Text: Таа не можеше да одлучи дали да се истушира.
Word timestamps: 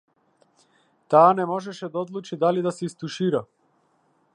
Таа 1.15 1.29
не 1.41 1.45
можеше 1.51 1.91
да 1.93 2.03
одлучи 2.05 2.41
дали 2.45 2.65
да 2.71 2.77
се 2.79 2.89
истушира. 2.91 3.45